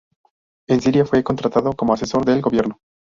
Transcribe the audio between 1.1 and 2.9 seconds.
contratado como asesor del gobierno.